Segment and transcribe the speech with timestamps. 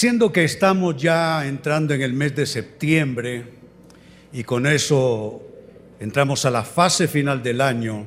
[0.00, 3.44] Siendo que estamos ya entrando en el mes de septiembre
[4.32, 5.42] y con eso
[6.00, 8.06] entramos a la fase final del año,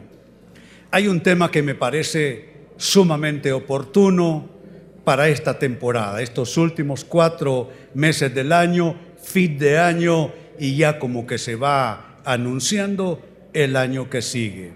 [0.89, 4.49] hay un tema que me parece sumamente oportuno
[5.03, 11.27] para esta temporada, estos últimos cuatro meses del año, fin de año y ya como
[11.27, 13.21] que se va anunciando
[13.53, 14.71] el año que sigue.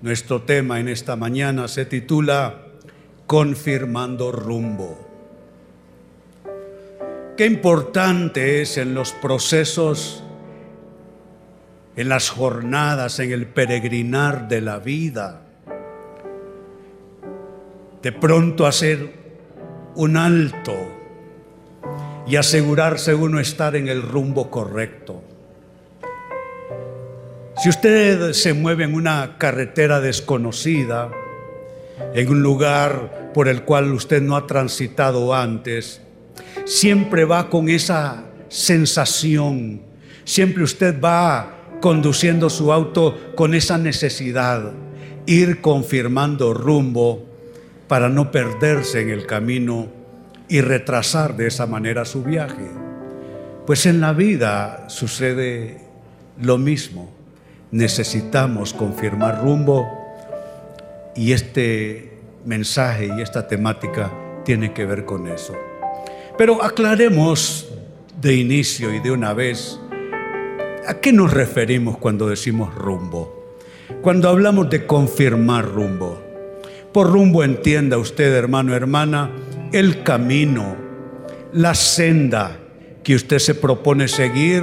[0.00, 2.68] Nuestro tema en esta mañana se titula
[3.26, 5.11] Confirmando rumbo.
[7.36, 10.22] Qué importante es en los procesos,
[11.96, 15.40] en las jornadas, en el peregrinar de la vida,
[18.02, 19.12] de pronto hacer
[19.94, 20.74] un alto
[22.26, 25.22] y asegurarse uno estar en el rumbo correcto.
[27.56, 31.10] Si usted se mueve en una carretera desconocida,
[32.12, 36.01] en un lugar por el cual usted no ha transitado antes,
[36.64, 39.82] siempre va con esa sensación,
[40.24, 44.72] siempre usted va conduciendo su auto con esa necesidad,
[45.26, 47.24] ir confirmando rumbo
[47.88, 49.88] para no perderse en el camino
[50.48, 52.70] y retrasar de esa manera su viaje.
[53.66, 55.78] Pues en la vida sucede
[56.40, 57.12] lo mismo.
[57.70, 59.88] Necesitamos confirmar rumbo
[61.14, 64.12] y este mensaje y esta temática
[64.44, 65.54] tiene que ver con eso.
[66.38, 67.68] Pero aclaremos
[68.20, 69.78] de inicio y de una vez
[70.86, 73.56] a qué nos referimos cuando decimos rumbo.
[74.00, 76.20] Cuando hablamos de confirmar rumbo.
[76.92, 79.30] Por rumbo entienda usted, hermano, hermana,
[79.72, 80.76] el camino,
[81.52, 82.58] la senda
[83.02, 84.62] que usted se propone seguir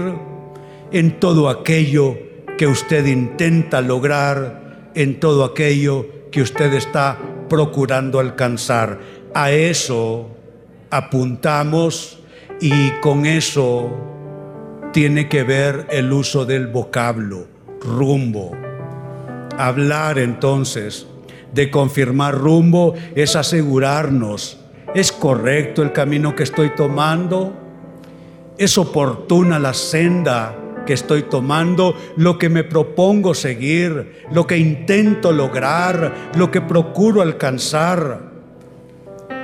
[0.91, 2.17] en todo aquello
[2.57, 8.99] que usted intenta lograr, en todo aquello que usted está procurando alcanzar.
[9.33, 10.38] A eso
[10.89, 12.19] apuntamos
[12.61, 13.89] y con eso
[14.91, 17.47] tiene que ver el uso del vocablo,
[17.81, 18.51] rumbo.
[19.57, 21.07] Hablar entonces
[21.53, 24.59] de confirmar rumbo es asegurarnos,
[24.95, 27.53] ¿es correcto el camino que estoy tomando?
[28.57, 35.31] ¿Es oportuna la senda que estoy tomando, lo que me propongo seguir, lo que intento
[35.31, 38.28] lograr, lo que procuro alcanzar?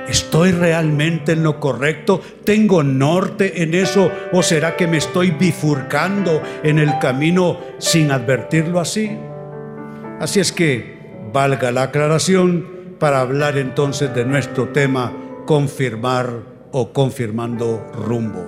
[0.08, 2.20] ¿Estoy realmente en lo correcto?
[2.44, 4.10] ¿Tengo norte en eso?
[4.32, 9.16] ¿O será que me estoy bifurcando en el camino sin advertirlo así?
[10.20, 10.96] Así es que
[11.32, 15.12] valga la aclaración para hablar entonces de nuestro tema,
[15.44, 18.46] confirmar o confirmando rumbo.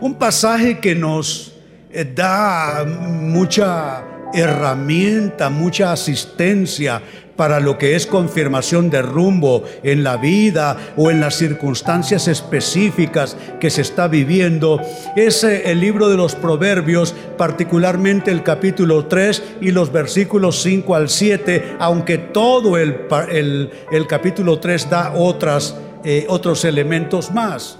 [0.00, 1.54] Un pasaje que nos
[1.90, 4.04] eh, da mucha
[4.34, 7.00] herramienta, mucha asistencia
[7.36, 13.36] para lo que es confirmación de rumbo en la vida o en las circunstancias específicas
[13.60, 14.80] que se está viviendo,
[15.14, 20.94] es eh, el libro de los Proverbios, particularmente el capítulo 3 y los versículos 5
[20.94, 27.78] al 7, aunque todo el, el, capítulo 3 da otras, eh, otros elementos más.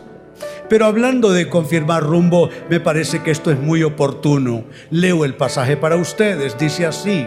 [0.68, 4.64] Pero hablando de confirmar rumbo, me parece que esto es muy oportuno.
[4.90, 7.26] Leo el pasaje para ustedes, dice así.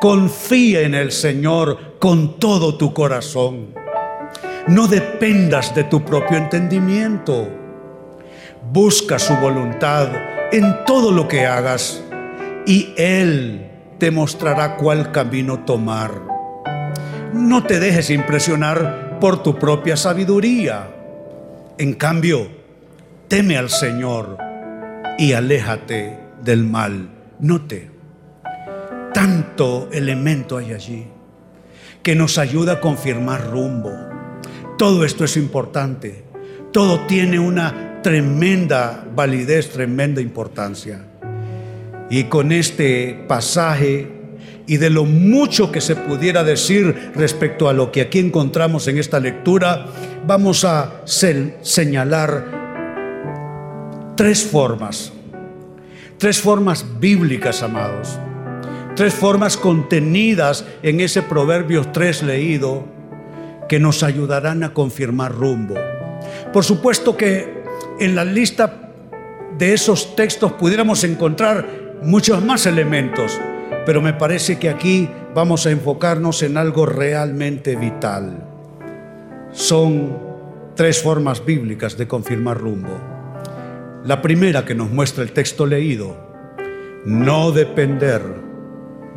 [0.00, 3.74] Confía en el Señor con todo tu corazón.
[4.66, 7.48] No dependas de tu propio entendimiento.
[8.70, 10.08] Busca su voluntad
[10.52, 12.02] en todo lo que hagas
[12.66, 16.12] y Él te mostrará cuál camino tomar.
[17.32, 20.88] No te dejes impresionar por tu propia sabiduría.
[21.78, 22.48] En cambio,
[23.28, 24.38] teme al Señor
[25.18, 27.10] y aléjate del mal.
[27.40, 27.97] Note
[29.12, 31.06] tanto elemento hay allí
[32.02, 33.92] que nos ayuda a confirmar rumbo.
[34.78, 36.24] Todo esto es importante.
[36.72, 41.04] Todo tiene una tremenda validez, tremenda importancia.
[42.10, 44.18] Y con este pasaje
[44.66, 48.98] y de lo mucho que se pudiera decir respecto a lo que aquí encontramos en
[48.98, 49.86] esta lectura,
[50.26, 52.44] vamos a señalar
[54.14, 55.12] tres formas,
[56.18, 58.18] tres formas bíblicas, amados,
[58.98, 62.84] tres formas contenidas en ese Proverbios 3 leído
[63.68, 65.76] que nos ayudarán a confirmar rumbo.
[66.52, 67.62] Por supuesto que
[68.00, 68.90] en la lista
[69.56, 71.64] de esos textos pudiéramos encontrar
[72.02, 73.38] muchos más elementos,
[73.86, 78.48] pero me parece que aquí vamos a enfocarnos en algo realmente vital.
[79.52, 80.18] Son
[80.74, 82.98] tres formas bíblicas de confirmar rumbo.
[84.04, 86.16] La primera que nos muestra el texto leído,
[87.04, 88.47] no depender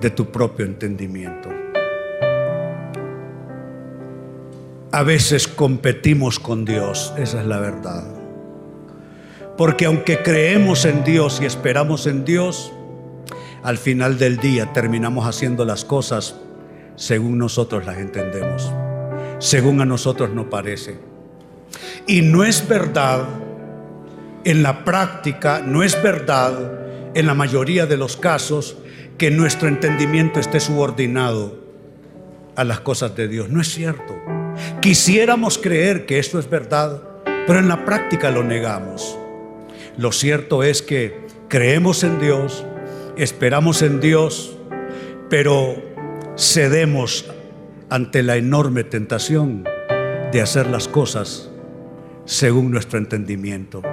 [0.01, 1.62] de tu propio entendimiento.
[4.92, 8.03] a veces competimos con Dios, esa es la verdad.
[9.57, 12.74] Porque aunque creemos en Dios y esperamos en Dios,
[13.63, 16.36] al final del día terminamos haciendo las cosas
[16.95, 18.71] según nosotros las entendemos,
[19.39, 21.00] según a nosotros nos parece.
[22.06, 23.25] Y no es verdad,
[24.44, 28.77] en la práctica, no es verdad, en la mayoría de los casos,
[29.21, 31.56] que nuestro entendimiento esté subordinado
[32.56, 33.50] a las cosas de Dios.
[33.50, 34.19] No es cierto.
[34.81, 37.03] Quisiéramos creer que esto es verdad,
[37.45, 39.19] pero en la práctica lo negamos.
[39.95, 41.19] Lo cierto es que
[41.50, 42.65] creemos en Dios,
[43.15, 44.57] esperamos en Dios,
[45.29, 45.75] pero
[46.35, 47.29] cedemos
[47.91, 49.65] ante la enorme tentación
[50.31, 51.51] de hacer las cosas
[52.25, 53.83] según nuestro entendimiento.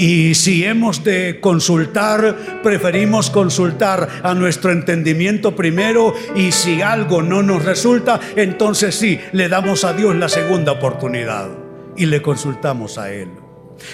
[0.00, 7.42] Y si hemos de consultar, preferimos consultar a nuestro entendimiento primero y si algo no
[7.42, 11.50] nos resulta, entonces sí, le damos a Dios la segunda oportunidad
[11.98, 13.28] y le consultamos a Él.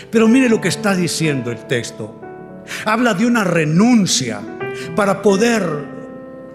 [0.09, 2.21] Pero mire lo que está diciendo el texto.
[2.85, 4.41] Habla de una renuncia
[4.95, 5.96] para poder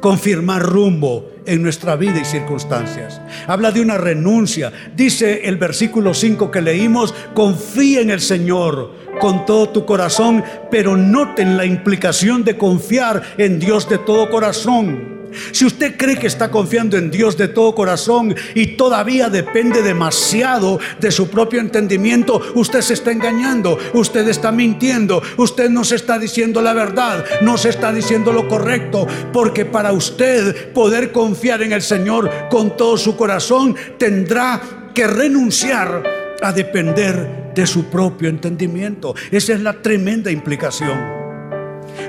[0.01, 3.21] confirmar rumbo en nuestra vida y circunstancias.
[3.47, 4.73] Habla de una renuncia.
[4.95, 10.97] Dice el versículo 5 que leímos, confía en el Señor con todo tu corazón, pero
[10.97, 15.20] noten la implicación de confiar en Dios de todo corazón.
[15.51, 20.79] Si usted cree que está confiando en Dios de todo corazón y todavía depende demasiado
[20.99, 26.19] de su propio entendimiento, usted se está engañando, usted está mintiendo, usted no se está
[26.19, 31.73] diciendo la verdad, no se está diciendo lo correcto, porque para usted poder confiar en
[31.73, 34.61] el Señor con todo su corazón tendrá
[34.93, 36.03] que renunciar
[36.41, 39.15] a depender de su propio entendimiento.
[39.31, 41.21] Esa es la tremenda implicación.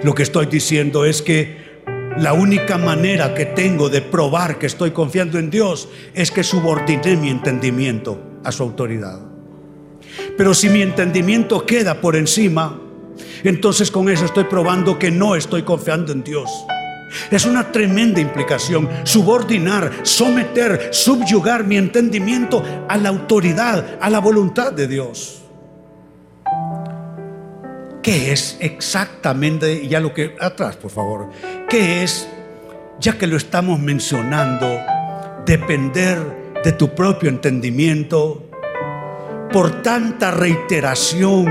[0.03, 1.62] Lo que estoy diciendo es que
[2.19, 7.17] la única manera que tengo de probar que estoy confiando en Dios es que subordine
[7.17, 9.21] mi entendimiento a su autoridad.
[10.37, 12.79] Pero si mi entendimiento queda por encima,
[13.45, 16.51] entonces con eso estoy probando que no estoy confiando en Dios.
[17.31, 24.73] Es una tremenda implicación subordinar, someter, subyugar mi entendimiento a la autoridad, a la voluntad
[24.73, 25.42] de Dios.
[28.03, 31.31] ¿Qué es exactamente, ya lo que, atrás por favor,
[31.69, 32.29] qué es,
[32.99, 34.67] ya que lo estamos mencionando,
[35.47, 36.19] depender
[36.65, 38.43] de tu propio entendimiento
[39.53, 41.47] por tanta reiteración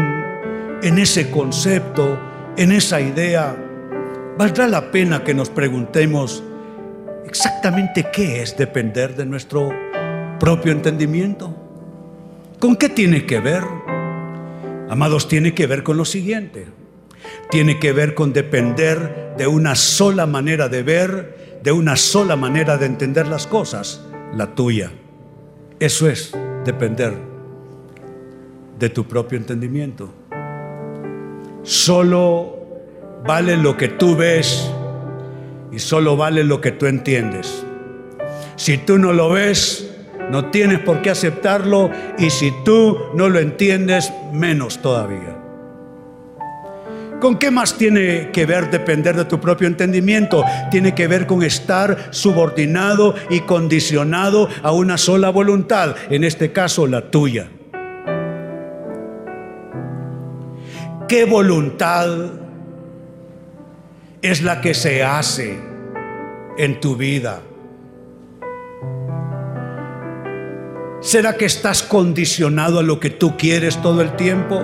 [0.84, 2.20] en ese concepto,
[2.58, 3.56] en esa idea?
[4.38, 6.44] ¿Valdrá la pena que nos preguntemos
[7.26, 9.70] exactamente qué es depender de nuestro
[10.38, 11.56] propio entendimiento?
[12.60, 13.64] ¿Con qué tiene que ver?
[14.92, 16.68] Amados, tiene que ver con lo siguiente.
[17.50, 22.76] Tiene que ver con depender de una sola manera de ver, de una sola manera
[22.76, 24.06] de entender las cosas,
[24.36, 24.92] la tuya.
[25.80, 26.34] Eso es
[26.66, 27.14] depender
[28.78, 30.14] de tu propio entendimiento.
[31.64, 32.60] Solo
[33.26, 34.70] vale lo que tú ves
[35.72, 37.64] y solo vale lo que tú entiendes.
[38.58, 39.91] Si tú no lo ves,
[40.32, 45.38] no tienes por qué aceptarlo y si tú no lo entiendes, menos todavía.
[47.20, 50.46] ¿Con qué más tiene que ver depender de tu propio entendimiento?
[50.72, 56.88] Tiene que ver con estar subordinado y condicionado a una sola voluntad, en este caso
[56.88, 57.50] la tuya.
[61.10, 62.08] ¿Qué voluntad
[64.22, 65.60] es la que se hace
[66.58, 67.42] en tu vida?
[71.02, 74.64] ¿Será que estás condicionado a lo que tú quieres todo el tiempo?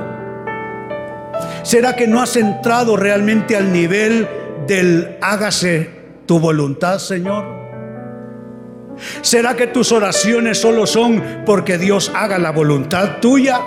[1.63, 4.27] ¿Será que no has entrado realmente al nivel
[4.67, 5.89] del hágase
[6.27, 7.43] tu voluntad, Señor?
[9.21, 13.59] ¿Será que tus oraciones solo son porque Dios haga la voluntad tuya?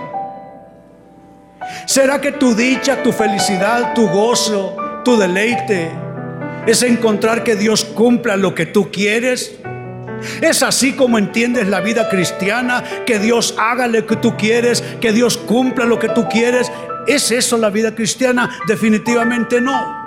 [1.87, 5.91] ¿Será que tu dicha, tu felicidad, tu gozo, tu deleite
[6.67, 9.57] es encontrar que Dios cumpla lo que tú quieres?
[10.41, 15.13] Es así como entiendes la vida cristiana, que Dios haga lo que tú quieres, que
[15.13, 16.71] Dios cumpla lo que tú quieres.
[17.07, 18.51] ¿Es eso la vida cristiana?
[18.67, 19.99] Definitivamente no.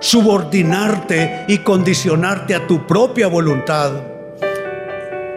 [0.00, 3.92] Subordinarte y condicionarte a tu propia voluntad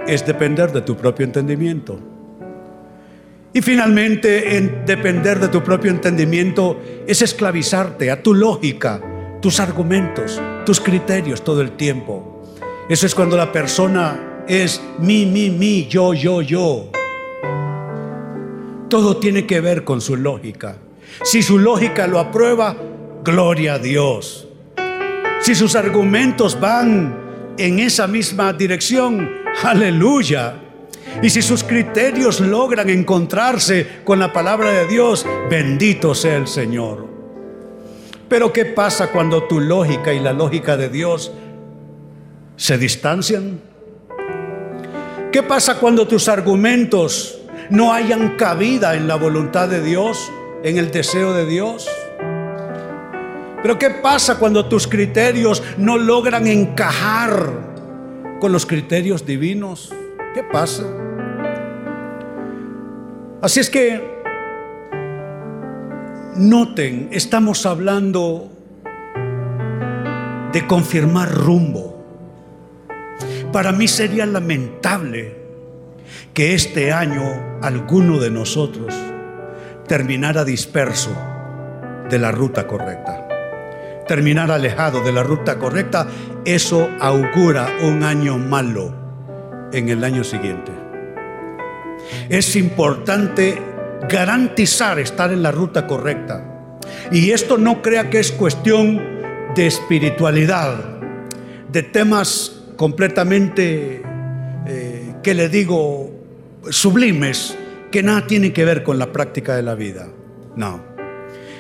[0.07, 2.00] es depender de tu propio entendimiento.
[3.53, 9.01] Y finalmente, en depender de tu propio entendimiento es esclavizarte a tu lógica,
[9.41, 12.38] tus argumentos, tus criterios todo el tiempo.
[12.89, 16.89] Eso es cuando la persona es mi, mi, mi, yo, yo, yo.
[18.89, 20.77] Todo tiene que ver con su lógica.
[21.24, 22.75] Si su lógica lo aprueba,
[23.24, 24.48] gloria a Dios.
[25.39, 30.55] Si sus argumentos van en esa misma dirección, Aleluya.
[31.22, 37.08] Y si sus criterios logran encontrarse con la palabra de Dios, bendito sea el Señor.
[38.27, 41.31] Pero ¿qué pasa cuando tu lógica y la lógica de Dios
[42.59, 43.61] se distancian?
[45.31, 47.39] ¿Qué pasa cuando tus argumentos
[47.69, 50.29] no hayan cabida en la voluntad de Dios,
[50.63, 51.87] en el deseo de Dios?
[53.63, 57.49] Pero ¿qué pasa cuando tus criterios no logran encajar
[58.41, 59.93] con los criterios divinos?
[60.33, 60.83] ¿Qué pasa?
[63.41, 64.03] Así es que
[66.35, 68.51] noten, estamos hablando
[70.51, 71.88] de confirmar rumbo.
[73.51, 75.36] Para mí sería lamentable
[76.34, 78.94] que este año alguno de nosotros
[79.88, 81.10] terminara disperso
[82.10, 83.27] de la ruta correcta.
[84.08, 86.08] Terminar alejado de la ruta correcta,
[86.46, 88.94] eso augura un año malo
[89.74, 90.72] en el año siguiente.
[92.29, 93.62] Es importante
[94.08, 96.77] garantizar estar en la ruta correcta.
[97.12, 99.01] Y esto no crea que es cuestión
[99.56, 101.00] de espiritualidad,
[101.72, 104.01] de temas completamente,
[104.65, 106.09] eh, que le digo,
[106.69, 107.57] sublimes,
[107.91, 110.07] que nada tienen que ver con la práctica de la vida.
[110.55, 110.81] No.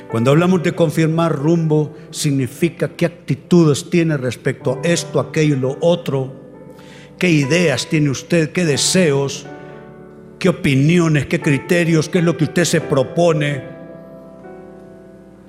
[0.09, 5.77] Cuando hablamos de confirmar rumbo, significa qué actitudes tiene respecto a esto, aquello y lo
[5.81, 6.39] otro
[7.17, 9.45] qué ideas tiene usted, qué deseos,
[10.39, 13.78] qué opiniones, qué criterios, qué es lo que usted se propone.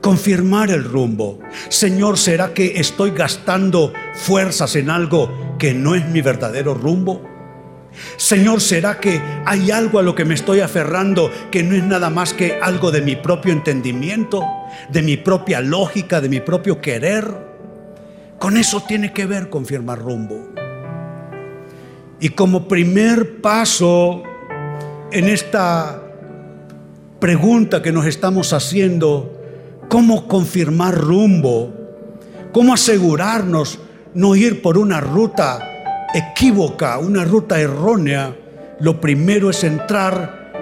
[0.00, 1.38] Confirmar el rumbo.
[1.68, 7.22] Señor, ¿será que estoy gastando fuerzas en algo que no es mi verdadero rumbo?
[8.16, 12.08] Señor, ¿será que hay algo a lo que me estoy aferrando que no es nada
[12.08, 14.42] más que algo de mi propio entendimiento,
[14.90, 17.26] de mi propia lógica, de mi propio querer?
[18.38, 20.48] Con eso tiene que ver confirmar rumbo.
[22.20, 24.22] Y como primer paso
[25.10, 26.02] en esta
[27.18, 29.39] pregunta que nos estamos haciendo,
[29.90, 31.74] ¿cómo confirmar rumbo?
[32.52, 33.78] ¿Cómo asegurarnos
[34.14, 38.34] no ir por una ruta equívoca, una ruta errónea?
[38.80, 40.52] Lo primero es entrar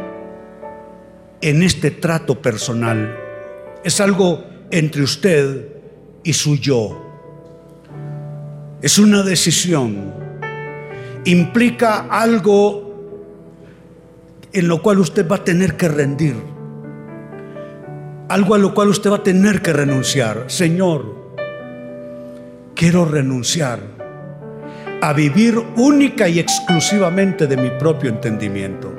[1.41, 3.17] en este trato personal.
[3.85, 4.43] Es algo
[4.73, 5.69] entre usted
[6.25, 7.05] y su yo.
[8.83, 10.27] Es una decisión
[11.25, 12.89] implica algo
[14.53, 16.37] en lo cual usted va a tener que rendir,
[18.29, 20.45] algo a lo cual usted va a tener que renunciar.
[20.49, 21.35] Señor,
[22.75, 23.81] quiero renunciar
[25.01, 28.95] a vivir única y exclusivamente de mi propio entendimiento.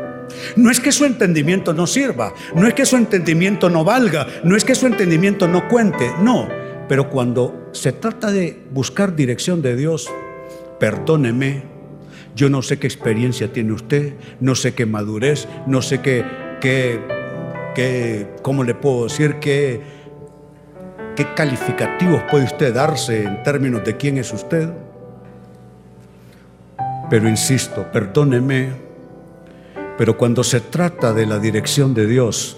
[0.55, 4.55] No es que su entendimiento no sirva, no es que su entendimiento no valga, no
[4.55, 6.47] es que su entendimiento no cuente, no.
[6.87, 10.09] Pero cuando se trata de buscar dirección de Dios,
[10.79, 11.63] perdóneme,
[12.35, 16.23] yo no sé qué experiencia tiene usted, no sé qué madurez, no sé qué,
[16.61, 16.99] qué,
[17.73, 19.35] qué ¿cómo le puedo decir?
[19.39, 19.81] Qué,
[21.15, 24.69] ¿Qué calificativos puede usted darse en términos de quién es usted?
[27.09, 28.69] Pero insisto, perdóneme,
[29.97, 32.55] pero cuando se trata de la dirección de Dios,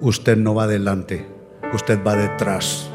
[0.00, 1.26] usted no va adelante,
[1.72, 2.90] usted va detrás.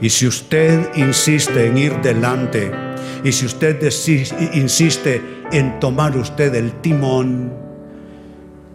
[0.00, 2.70] Y si usted insiste en ir delante,
[3.22, 3.82] y si usted
[4.54, 5.20] insiste
[5.52, 7.63] en tomar usted el timón,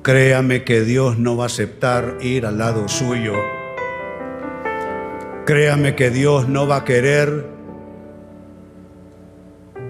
[0.01, 3.34] créame que Dios no va a aceptar ir al lado suyo.
[5.46, 7.48] Créame que Dios no va a querer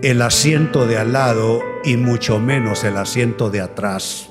[0.01, 4.30] el asiento de al lado y mucho menos el asiento de atrás.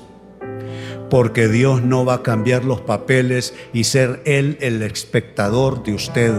[1.09, 6.33] Porque Dios no va a cambiar los papeles y ser Él el espectador de usted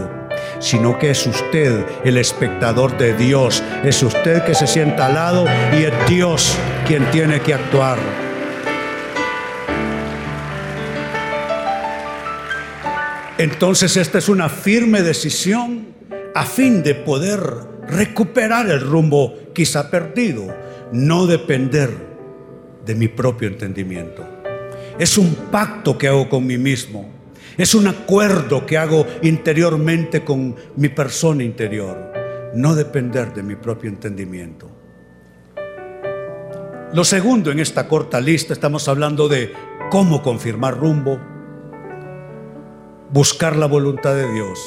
[0.59, 3.63] sino que es usted el espectador de Dios.
[3.83, 6.57] Es usted que se sienta al lado y es Dios
[6.87, 7.99] quien tiene que actuar.
[13.43, 15.89] Entonces esta es una firme decisión
[16.35, 17.41] a fin de poder
[17.89, 20.55] recuperar el rumbo quizá perdido,
[20.93, 21.91] no depender
[22.85, 24.25] de mi propio entendimiento.
[24.99, 27.21] Es un pacto que hago con mí mismo
[27.61, 32.11] es un acuerdo que hago interiormente con mi persona interior.
[32.55, 34.71] No depender de mi propio entendimiento.
[36.95, 39.53] Lo segundo en esta corta lista, estamos hablando de
[39.91, 41.21] cómo confirmar rumbo,
[43.13, 44.59] buscar la voluntad de Dios.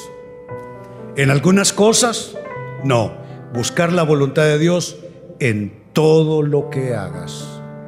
[1.15, 2.35] En algunas cosas,
[2.83, 3.13] no,
[3.53, 4.97] buscar la voluntad de Dios
[5.39, 7.45] en todo lo que hagas,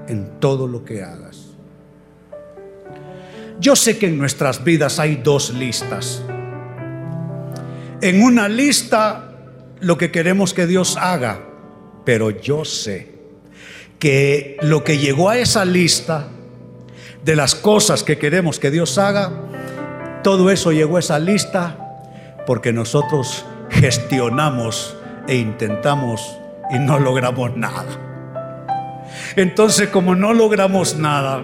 [0.08, 1.46] en todo lo que hagas.
[3.60, 6.22] Yo sé que en nuestras vidas hay dos listas.
[8.02, 9.32] En una lista
[9.80, 11.42] lo que queremos que Dios haga,
[12.06, 13.16] pero yo sé
[13.98, 16.28] que lo que llegó a esa lista
[17.24, 19.32] de las cosas que queremos que Dios haga,
[20.26, 21.78] todo eso llegó a esa lista
[22.48, 26.40] porque nosotros gestionamos e intentamos
[26.72, 27.86] y no logramos nada.
[29.36, 31.44] Entonces, como no logramos nada,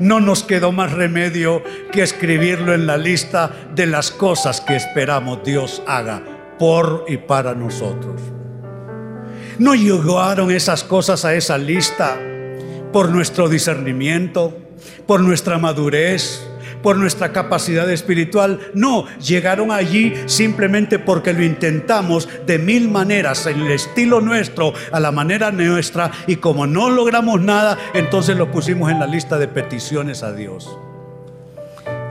[0.00, 5.44] no nos quedó más remedio que escribirlo en la lista de las cosas que esperamos
[5.44, 6.20] Dios haga
[6.58, 8.20] por y para nosotros.
[9.60, 12.18] No llegaron esas cosas a esa lista
[12.92, 14.58] por nuestro discernimiento,
[15.06, 16.47] por nuestra madurez,
[16.82, 18.60] por nuestra capacidad espiritual.
[18.74, 25.00] No, llegaron allí simplemente porque lo intentamos de mil maneras, en el estilo nuestro, a
[25.00, 29.48] la manera nuestra, y como no logramos nada, entonces lo pusimos en la lista de
[29.48, 30.76] peticiones a Dios.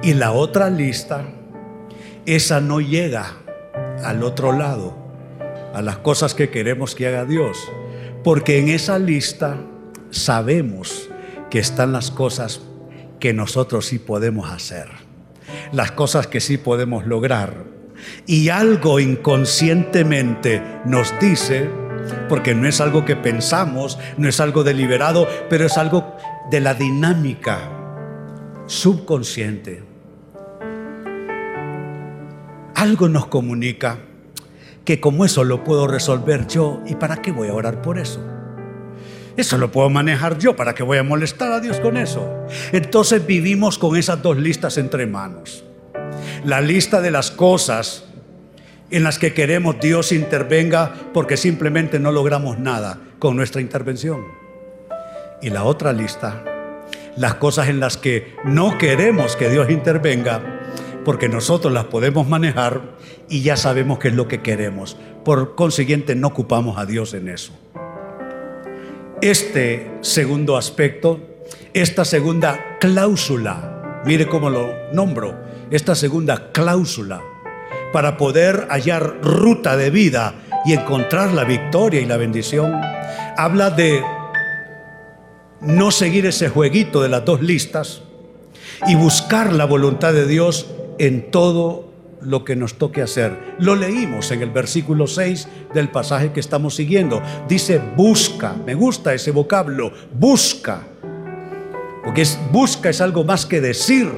[0.03, 1.25] Y la otra lista,
[2.25, 3.33] esa no llega
[4.03, 4.95] al otro lado,
[5.73, 7.57] a las cosas que queremos que haga Dios,
[8.23, 9.57] porque en esa lista
[10.11, 11.09] sabemos
[11.49, 12.61] que están las cosas
[13.19, 14.87] que nosotros sí podemos hacer,
[15.71, 17.65] las cosas que sí podemos lograr.
[18.25, 21.69] Y algo inconscientemente nos dice,
[22.29, 26.15] porque no es algo que pensamos, no es algo deliberado, pero es algo
[26.51, 27.71] de la dinámica
[28.67, 29.83] subconsciente.
[32.75, 33.97] Algo nos comunica
[34.85, 38.36] que como eso lo puedo resolver yo, ¿y para qué voy a orar por eso?
[39.37, 42.47] Eso lo puedo manejar yo, ¿para qué voy a molestar a Dios con eso?
[42.71, 45.63] Entonces vivimos con esas dos listas entre manos.
[46.43, 48.05] La lista de las cosas
[48.89, 54.25] en las que queremos Dios intervenga porque simplemente no logramos nada con nuestra intervención.
[55.39, 56.43] Y la otra lista,
[57.15, 60.41] las cosas en las que no queremos que Dios intervenga
[61.05, 62.81] porque nosotros las podemos manejar
[63.29, 64.97] y ya sabemos qué es lo que queremos.
[65.23, 67.53] Por consiguiente, no ocupamos a Dios en eso
[69.21, 71.19] este segundo aspecto,
[71.73, 75.35] esta segunda cláusula, mire cómo lo nombro,
[75.71, 77.21] esta segunda cláusula,
[77.91, 82.73] para poder hallar ruta de vida y encontrar la victoria y la bendición,
[83.37, 84.03] habla de
[85.61, 88.01] no seguir ese jueguito de las dos listas
[88.87, 90.67] y buscar la voluntad de Dios
[90.99, 91.86] en todo
[92.21, 93.55] lo que nos toque hacer.
[93.59, 97.21] Lo leímos en el versículo 6 del pasaje que estamos siguiendo.
[97.47, 100.81] Dice busca, me gusta ese vocablo, busca.
[102.03, 104.09] Porque busca es algo más que decir.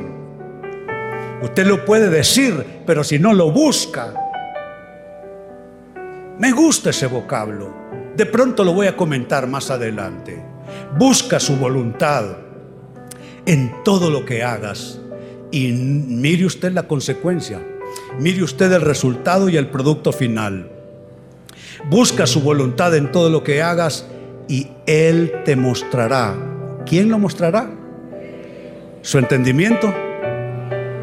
[1.42, 4.14] Usted lo puede decir, pero si no lo busca.
[6.38, 7.74] Me gusta ese vocablo.
[8.16, 10.44] De pronto lo voy a comentar más adelante.
[10.98, 12.26] Busca su voluntad
[13.46, 15.00] en todo lo que hagas
[15.52, 17.60] y mire usted la consecuencia.
[18.18, 20.70] Mire usted el resultado y el producto final.
[21.90, 24.06] Busca su voluntad en todo lo que hagas
[24.48, 26.36] y Él te mostrará.
[26.86, 27.70] ¿Quién lo mostrará?
[29.02, 29.94] ¿Su entendimiento?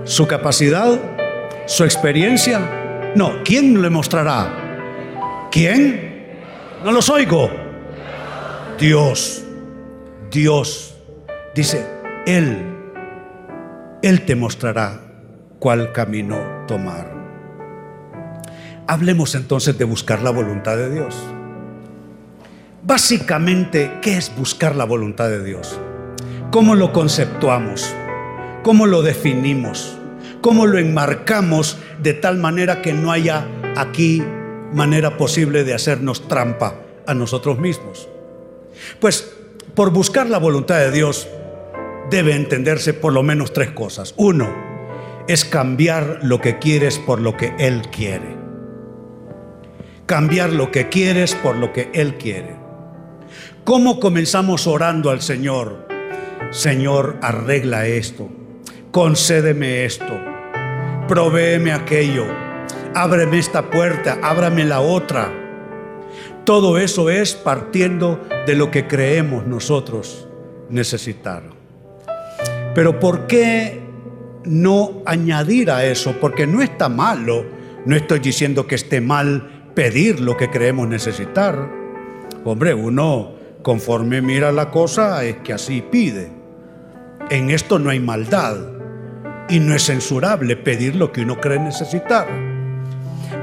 [0.05, 0.99] ¿Su capacidad?
[1.67, 3.13] ¿Su experiencia?
[3.15, 5.49] No, ¿quién le mostrará?
[5.51, 6.27] ¿Quién?
[6.85, 7.51] No los oigo.
[8.79, 9.43] Dios.
[10.31, 10.95] Dios.
[11.55, 11.87] Dice,
[12.27, 12.59] Él.
[14.03, 15.06] Él te mostrará
[15.59, 17.13] cuál camino tomar.
[18.87, 21.17] Hablemos entonces de buscar la voluntad de Dios.
[22.83, 25.81] Básicamente, ¿qué es buscar la voluntad de Dios?
[26.53, 27.93] ¿Cómo lo conceptuamos?
[28.63, 29.99] ¿Cómo lo definimos?
[30.41, 34.23] ¿Cómo lo enmarcamos de tal manera que no haya aquí
[34.73, 38.09] manera posible de hacernos trampa a nosotros mismos?
[39.01, 39.33] Pues
[39.75, 41.27] por buscar la voluntad de Dios
[42.11, 44.15] debe entenderse por lo menos tres cosas.
[44.17, 44.49] Uno,
[45.29, 48.37] es cambiar lo que quieres por lo que Él quiere.
[50.07, 52.57] Cambiar lo que quieres por lo que Él quiere.
[53.65, 55.89] ¿Cómo comenzamos orando al Señor?
[56.51, 58.29] Señor, arregla esto,
[58.93, 60.21] concédeme esto,
[61.09, 62.25] provéeme aquello,
[62.95, 65.33] ábreme esta puerta, ábrame la otra.
[66.45, 70.29] Todo eso es partiendo de lo que creemos nosotros
[70.71, 71.43] necesitar.
[72.77, 73.86] Pero ¿por qué
[74.47, 77.45] no añadir a eso, porque no está malo,
[77.85, 81.69] no estoy diciendo que esté mal pedir lo que creemos necesitar.
[82.45, 83.33] Hombre, uno
[83.63, 86.31] conforme mira la cosa es que así pide.
[87.31, 88.57] En esto no hay maldad
[89.49, 92.29] y no es censurable pedir lo que uno cree necesitar.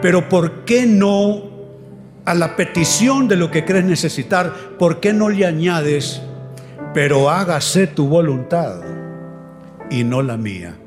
[0.01, 1.51] Pero ¿por qué no
[2.25, 6.21] a la petición de lo que crees necesitar, por qué no le añades,
[6.93, 8.81] pero hágase tu voluntad
[9.89, 10.77] y no la mía?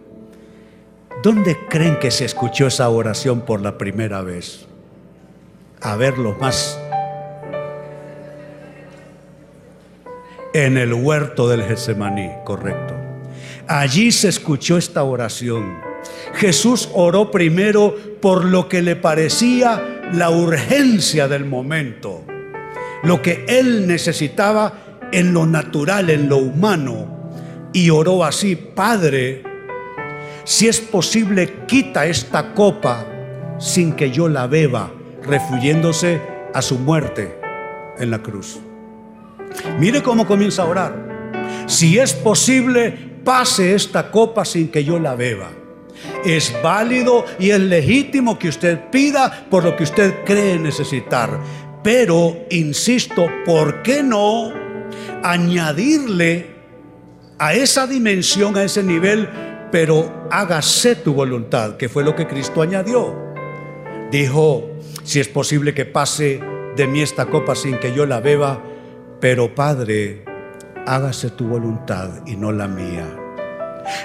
[1.22, 4.66] ¿Dónde creen que se escuchó esa oración por la primera vez?
[5.80, 6.78] A ver, los más.
[10.52, 12.94] En el huerto del Getsemaní, correcto.
[13.66, 15.78] Allí se escuchó esta oración.
[16.34, 22.24] Jesús oró primero por lo que le parecía la urgencia del momento,
[23.02, 27.30] lo que él necesitaba en lo natural, en lo humano,
[27.72, 29.42] y oró así, Padre,
[30.46, 33.04] si es posible, quita esta copa
[33.58, 34.92] sin que yo la beba,
[35.24, 36.20] refuyéndose
[36.54, 37.36] a su muerte
[37.98, 38.60] en la cruz.
[39.80, 41.64] Mire cómo comienza a orar.
[41.66, 42.92] Si es posible,
[43.24, 45.50] pase esta copa sin que yo la beba.
[46.24, 51.40] Es válido y es legítimo que usted pida por lo que usted cree necesitar.
[51.82, 54.52] Pero, insisto, ¿por qué no
[55.24, 56.54] añadirle
[57.36, 59.28] a esa dimensión, a ese nivel,
[59.72, 63.14] pero hágase tu voluntad, que fue lo que Cristo añadió?
[64.10, 64.70] Dijo,
[65.02, 66.40] si es posible que pase
[66.76, 68.62] de mí esta copa sin que yo la beba,
[69.20, 70.24] pero Padre,
[70.86, 73.06] hágase tu voluntad y no la mía.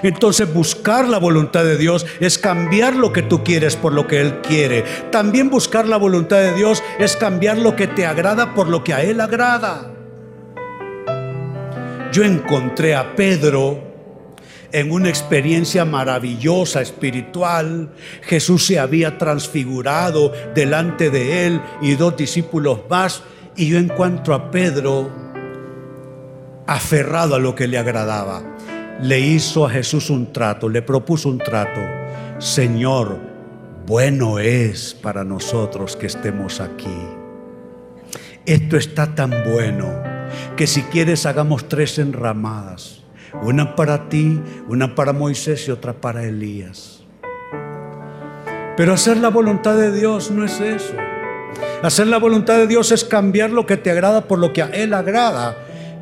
[0.03, 4.21] Entonces buscar la voluntad de Dios es cambiar lo que tú quieres por lo que
[4.21, 4.83] Él quiere.
[5.11, 8.93] También buscar la voluntad de Dios es cambiar lo que te agrada por lo que
[8.93, 9.91] a Él agrada.
[12.11, 13.90] Yo encontré a Pedro
[14.71, 17.89] en una experiencia maravillosa espiritual.
[18.23, 23.23] Jesús se había transfigurado delante de él y dos discípulos más.
[23.55, 25.11] Y yo encuentro a Pedro
[26.67, 28.43] aferrado a lo que le agradaba
[29.01, 31.81] le hizo a Jesús un trato, le propuso un trato.
[32.37, 33.19] Señor,
[33.87, 36.97] bueno es para nosotros que estemos aquí.
[38.45, 39.91] Esto está tan bueno
[40.55, 43.00] que si quieres hagamos tres enramadas.
[43.41, 47.03] Una para ti, una para Moisés y otra para Elías.
[48.77, 50.95] Pero hacer la voluntad de Dios no es eso.
[51.83, 54.67] Hacer la voluntad de Dios es cambiar lo que te agrada por lo que a
[54.67, 55.57] Él agrada.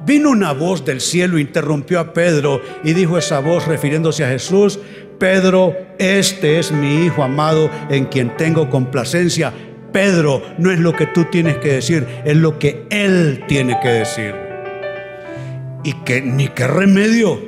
[0.05, 4.79] Vino una voz del cielo, interrumpió a Pedro y dijo esa voz refiriéndose a Jesús,
[5.19, 9.53] Pedro, este es mi Hijo amado en quien tengo complacencia.
[9.91, 13.89] Pedro, no es lo que tú tienes que decir, es lo que Él tiene que
[13.89, 14.48] decir.
[15.83, 17.39] Y que ni qué remedio.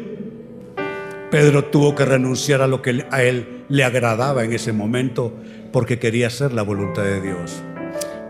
[1.30, 5.34] Pedro tuvo que renunciar a lo que a él le agradaba en ese momento
[5.72, 7.64] porque quería hacer la voluntad de Dios.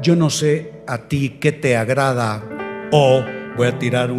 [0.02, 2.44] Yo no sé a ti qué te agrada
[2.92, 3.24] o
[3.58, 4.12] Voy a tirar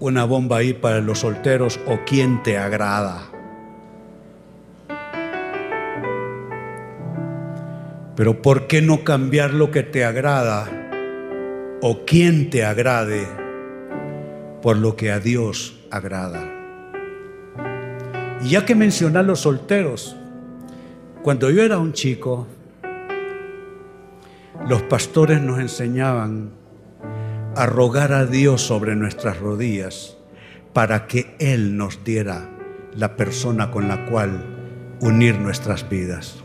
[0.00, 3.30] una bomba ahí para los solteros o quién te agrada.
[8.16, 10.66] Pero ¿por qué no cambiar lo que te agrada
[11.80, 13.26] o quién te agrade
[14.62, 16.42] por lo que a Dios agrada?
[18.42, 20.16] Y ya que mencioné a los solteros,
[21.22, 22.46] cuando yo era un chico,
[24.66, 26.50] los pastores nos enseñaban
[27.56, 30.16] a rogar a Dios sobre nuestras rodillas
[30.72, 32.48] para que Él nos diera
[32.94, 36.36] la persona con la cual unir nuestras vidas.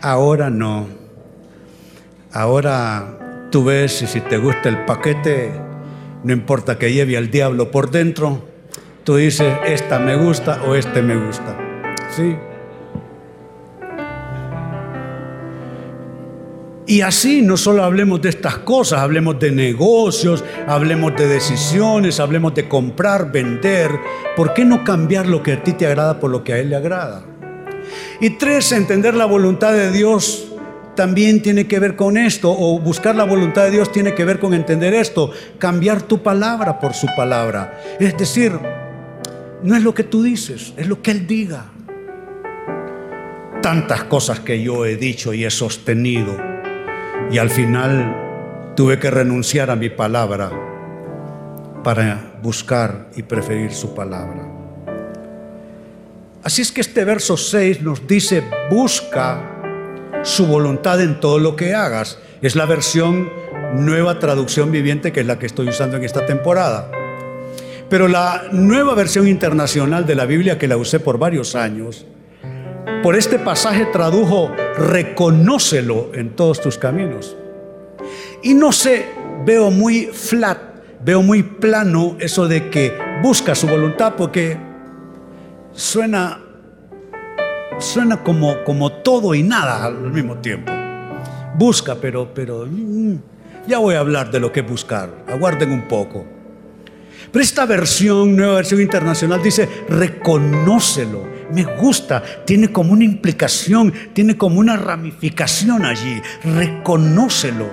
[0.00, 0.86] Ahora no.
[2.32, 5.65] Ahora tú ves y si te gusta el paquete,
[6.26, 8.42] no importa que lleve al diablo por dentro,
[9.04, 11.56] tú dices, esta me gusta o este me gusta.
[12.10, 12.34] ¿Sí?
[16.88, 22.56] Y así no solo hablemos de estas cosas, hablemos de negocios, hablemos de decisiones, hablemos
[22.56, 23.92] de comprar, vender.
[24.34, 26.70] ¿Por qué no cambiar lo que a ti te agrada por lo que a Él
[26.70, 27.24] le agrada?
[28.20, 30.55] Y tres, entender la voluntad de Dios
[30.96, 34.40] también tiene que ver con esto, o buscar la voluntad de Dios tiene que ver
[34.40, 37.80] con entender esto, cambiar tu palabra por su palabra.
[38.00, 38.58] Es decir,
[39.62, 41.66] no es lo que tú dices, es lo que Él diga.
[43.62, 46.36] Tantas cosas que yo he dicho y he sostenido
[47.30, 50.50] y al final tuve que renunciar a mi palabra
[51.82, 54.46] para buscar y preferir su palabra.
[56.42, 59.55] Así es que este verso 6 nos dice, busca
[60.22, 62.18] su voluntad en todo lo que hagas.
[62.42, 63.30] Es la versión
[63.74, 66.90] nueva traducción viviente que es la que estoy usando en esta temporada.
[67.88, 72.06] Pero la nueva versión internacional de la Biblia que la usé por varios años,
[73.02, 77.36] por este pasaje tradujo, reconócelo en todos tus caminos.
[78.42, 79.06] Y no sé,
[79.44, 80.58] veo muy flat,
[81.04, 84.56] veo muy plano eso de que busca su voluntad porque
[85.72, 86.40] suena,
[87.78, 90.72] suena como, como todo y nada al mismo tiempo.
[91.54, 93.16] Busca, pero, pero mm,
[93.66, 95.24] ya voy a hablar de lo que buscar.
[95.28, 96.24] Aguarden un poco.
[97.32, 104.36] Pero esta versión, nueva versión internacional, dice, reconócelo me gusta, tiene como una implicación, tiene
[104.36, 106.20] como una ramificación allí.
[106.42, 107.66] Reconócelo.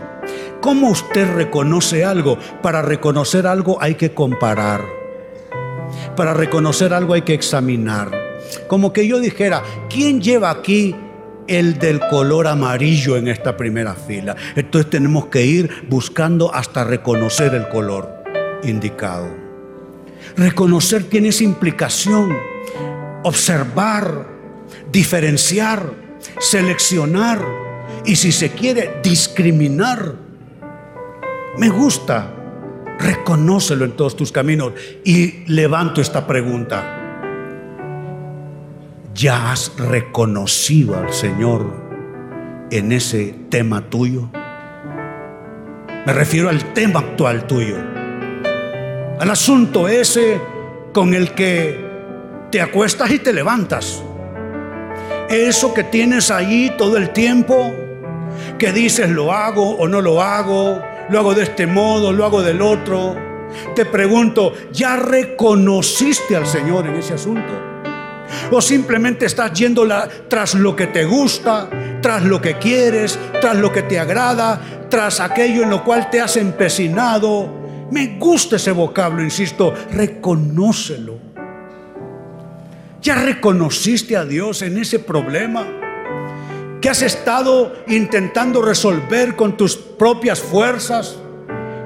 [0.62, 2.38] ¿Cómo usted reconoce algo?
[2.62, 4.82] Para reconocer algo hay que comparar.
[6.16, 8.23] Para reconocer algo hay que examinar.
[8.68, 10.96] Como que yo dijera, ¿quién lleva aquí
[11.48, 14.36] el del color amarillo en esta primera fila?
[14.56, 18.24] Entonces tenemos que ir buscando hasta reconocer el color
[18.63, 19.28] indicado.
[20.38, 22.38] Reconocer tiene esa implicación.
[23.24, 24.28] Observar,
[24.92, 25.94] diferenciar,
[26.39, 27.46] seleccionar
[28.06, 30.16] y si se quiere discriminar.
[31.58, 32.34] Me gusta,
[33.00, 37.03] reconócelo en todos tus caminos y levanto esta pregunta.
[39.15, 41.71] ¿Ya has reconocido al Señor
[42.71, 44.28] en ese tema tuyo?
[46.06, 47.76] Me refiero al tema actual tuyo,
[49.19, 50.41] al asunto ese
[50.93, 51.80] con el que
[52.49, 54.04] te acuestas y te levantas.
[55.30, 57.71] Eso que tienes ahí todo el tiempo,
[58.58, 62.41] que dices lo hago o no lo hago, lo hago de este modo, lo hago
[62.41, 63.15] del otro.
[63.76, 67.73] Te pregunto, ¿ya reconociste al Señor en ese asunto?
[68.52, 69.88] ¿O simplemente estás yendo
[70.28, 71.69] tras lo que te gusta,
[72.02, 76.22] tras lo que quieres, tras lo que te agrada, tras aquello en lo cual te
[76.22, 77.62] has empecinado?
[77.91, 81.17] Me gusta ese vocablo, insisto, reconócelo.
[83.02, 85.65] ¿Ya reconociste a Dios en ese problema?
[86.84, 91.15] que has estado intentando resolver con tus propias fuerzas,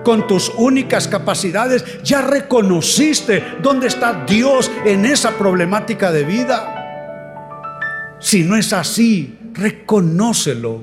[0.07, 8.15] con tus únicas capacidades, ya reconociste dónde está Dios en esa problemática de vida.
[8.17, 10.79] Si no es así, reconócelo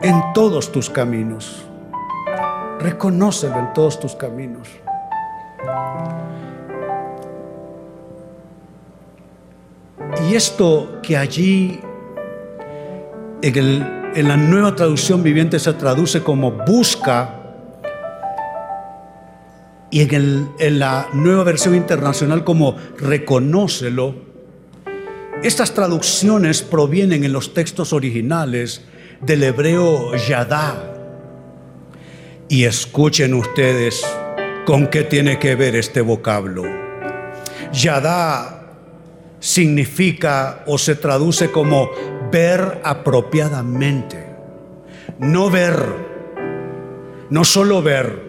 [0.00, 1.64] en todos tus caminos.
[2.78, 4.68] Reconócelo en todos tus caminos.
[10.28, 11.80] Y esto que allí
[13.42, 17.41] en, la nueva traducción viviente se traduce como busca
[19.92, 24.14] y en, la nueva versión internacional como reconócelo.
[25.42, 28.86] Estas traducciones provienen en los textos originales
[29.20, 30.94] del hebreo yadá.
[32.48, 34.02] Y escuchen ustedes
[34.64, 36.64] con qué tiene que ver este vocablo.
[37.74, 38.72] Yadá
[39.40, 41.90] significa o se traduce como
[42.32, 44.24] ver apropiadamente.
[45.18, 45.76] No ver,
[47.28, 48.21] no solo ver,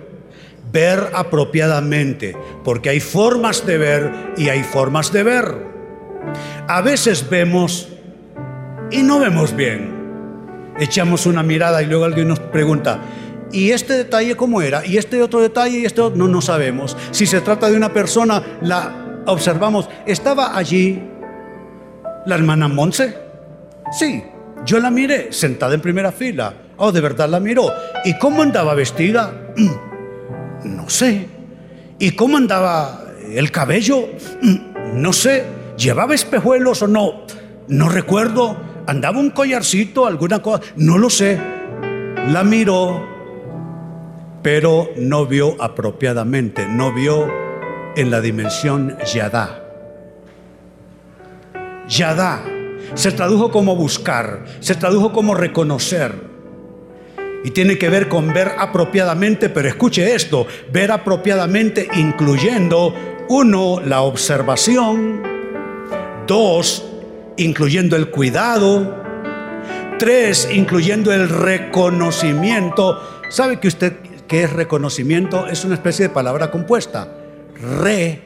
[0.73, 5.55] ver apropiadamente, porque hay formas de ver y hay formas de ver.
[6.67, 7.87] A veces vemos
[8.91, 9.93] y no vemos bien.
[10.79, 12.99] Echamos una mirada y luego alguien nos pregunta,
[13.51, 14.83] ¿y este detalle cómo era?
[14.83, 15.79] ¿Y este otro detalle?
[15.79, 16.17] ¿Y este otro?
[16.17, 16.97] No, no sabemos.
[17.11, 19.87] Si se trata de una persona, la observamos.
[20.07, 21.03] Estaba allí
[22.25, 23.15] la hermana Monse.
[23.91, 24.23] Sí,
[24.65, 26.51] yo la miré sentada en primera fila.
[26.77, 27.71] Oh, de verdad la miró.
[28.03, 29.53] ¿Y cómo andaba vestida?
[30.63, 31.27] No sé.
[31.99, 34.07] ¿Y cómo andaba el cabello?
[34.93, 35.45] No sé.
[35.77, 37.25] ¿Llevaba espejuelos o no?
[37.67, 38.57] No recuerdo.
[38.85, 40.61] ¿Andaba un collarcito, alguna cosa?
[40.75, 41.39] No lo sé.
[42.29, 43.05] La miró,
[44.41, 47.27] pero no vio apropiadamente, no vio
[47.95, 49.63] en la dimensión Yadá.
[51.87, 52.43] Yadá
[52.93, 56.32] se tradujo como buscar, se tradujo como reconocer.
[57.43, 62.93] Y tiene que ver con ver apropiadamente, pero escuche esto, ver apropiadamente incluyendo,
[63.27, 65.21] uno, la observación,
[66.25, 66.85] dos,
[67.37, 69.03] incluyendo el cuidado,
[69.99, 73.01] tres, incluyendo el reconocimiento.
[73.29, 73.93] ¿Sabe que usted
[74.27, 75.47] qué es reconocimiento?
[75.47, 77.13] Es una especie de palabra compuesta.
[77.81, 78.21] Re,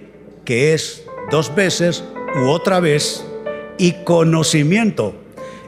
[0.46, 2.04] que es dos veces
[2.36, 3.26] u otra vez,
[3.78, 5.16] y conocimiento.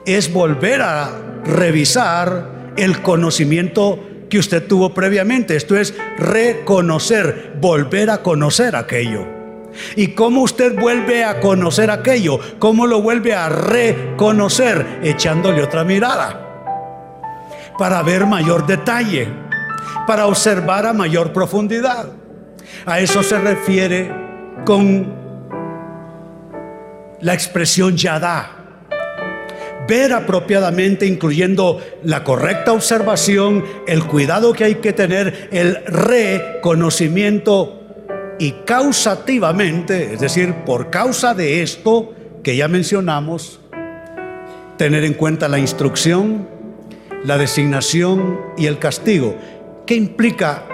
[0.05, 1.11] Es volver a
[1.45, 5.55] revisar el conocimiento que usted tuvo previamente.
[5.55, 9.25] Esto es reconocer, volver a conocer aquello.
[9.95, 12.39] ¿Y cómo usted vuelve a conocer aquello?
[12.59, 14.99] ¿Cómo lo vuelve a reconocer?
[15.03, 16.45] Echándole otra mirada.
[17.77, 19.27] Para ver mayor detalle.
[20.07, 22.07] Para observar a mayor profundidad.
[22.85, 24.11] A eso se refiere
[24.65, 25.13] con
[27.21, 28.58] la expresión yada.
[29.89, 37.81] Ver apropiadamente, incluyendo la correcta observación, el cuidado que hay que tener, el reconocimiento
[38.37, 43.59] y causativamente, es decir, por causa de esto que ya mencionamos,
[44.77, 46.47] tener en cuenta la instrucción,
[47.25, 49.35] la designación y el castigo.
[49.87, 50.65] ¿Qué implica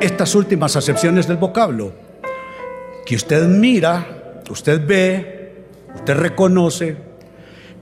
[0.00, 1.92] estas últimas acepciones del vocablo?
[3.06, 5.36] Que usted mira, usted ve,
[5.96, 6.96] Usted reconoce,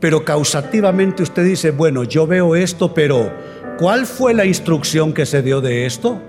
[0.01, 3.33] pero causativamente usted dice, bueno, yo veo esto, pero
[3.79, 6.21] ¿cuál fue la instrucción que se dio de esto?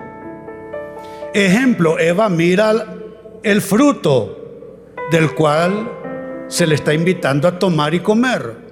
[1.33, 2.95] Ejemplo, Eva mira
[3.43, 5.91] el fruto del cual
[6.47, 8.65] se le está invitando a tomar y comer.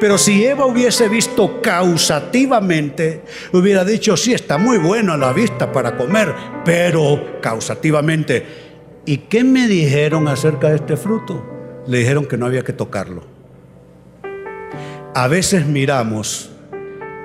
[0.00, 3.22] Pero si Eva hubiese visto causativamente,
[3.52, 8.44] hubiera dicho, sí, está muy bueno a la vista para comer, pero causativamente.
[9.04, 11.44] ¿Y qué me dijeron acerca de este fruto?
[11.86, 13.37] Le dijeron que no había que tocarlo.
[15.18, 16.48] A veces miramos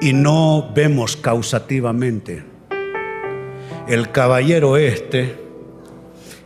[0.01, 2.43] y no vemos causativamente.
[3.88, 5.36] El caballero este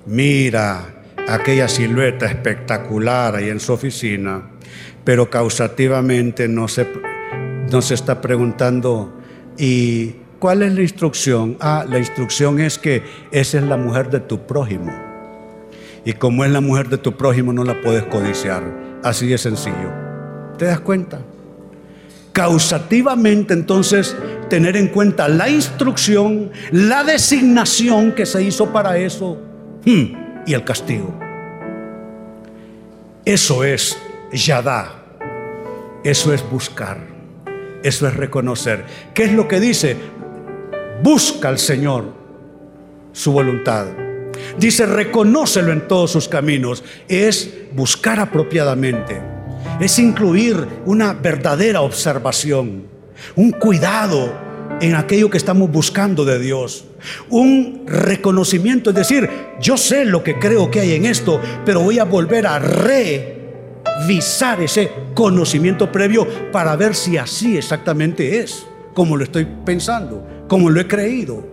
[0.06, 4.52] mira aquella silueta espectacular ahí en su oficina
[5.06, 6.86] pero causativamente no se,
[7.72, 9.18] no se está preguntando,
[9.58, 11.56] ¿y cuál es la instrucción?
[11.62, 14.92] Ah, la instrucción es que esa es la mujer de tu prójimo.
[16.04, 19.00] Y como es la mujer de tu prójimo, no la puedes codiciar.
[19.02, 19.94] Así de sencillo.
[20.58, 21.22] ¿Te das cuenta?
[22.38, 24.16] Causativamente, entonces,
[24.48, 29.42] tener en cuenta la instrucción, la designación que se hizo para eso
[29.84, 31.18] hmm, y el castigo.
[33.26, 33.98] Eso es
[34.32, 35.04] Yadá.
[36.04, 37.00] Eso es buscar.
[37.82, 38.86] Eso es reconocer.
[39.16, 39.98] ¿Qué es lo que dice?
[41.02, 42.14] Busca al Señor
[43.14, 43.88] su voluntad.
[44.60, 46.84] Dice, reconócelo en todos sus caminos.
[47.08, 49.37] Es buscar apropiadamente.
[49.80, 52.88] Es incluir una verdadera observación,
[53.36, 54.34] un cuidado
[54.82, 56.86] en aquello que estamos buscando de Dios.
[57.30, 59.30] Un reconocimiento, es decir,
[59.62, 63.38] yo sé lo que creo que hay en esto, pero voy a volver a re
[64.08, 70.72] visar ese conocimiento previo para ver si así exactamente es, como lo estoy pensando, como
[70.72, 71.46] lo he creído.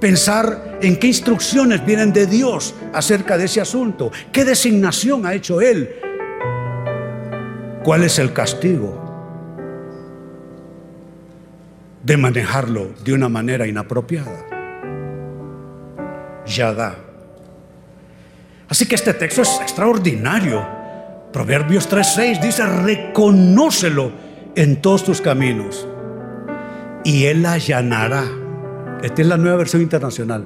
[0.00, 5.62] Pensar en qué instrucciones vienen de Dios acerca de ese asunto, qué designación ha hecho
[5.62, 6.05] Él,
[7.86, 9.00] cuál es el castigo
[12.02, 14.44] de manejarlo de una manera inapropiada.
[16.46, 16.96] Ya da.
[18.68, 20.66] Así que este texto es extraordinario
[21.32, 24.10] Proverbios 3:6 dice, reconócelo
[24.56, 25.86] en todos tus caminos
[27.04, 28.24] y Él allanará.
[29.00, 30.44] Esta es la nueva versión internacional.